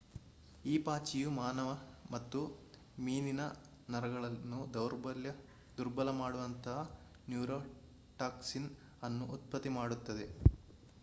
[0.65, 1.71] ಈ ಪಾಚಿಯು ಮಾನವ
[2.11, 2.39] ಮತ್ತು
[2.97, 3.41] ಮೀನಿನ
[3.89, 4.61] ನರಗಳನ್ನು
[5.77, 6.79] ದುರ್ಬಲ ಮಾಡುವಂತಹ
[7.29, 8.69] ನ್ಯೂರೋಟಾಕ್ಸಿನ್
[9.03, 10.27] ಅನ್ನು ಉತ್ಪತ್ತಿ ಮಾಡುತ್ತದೆ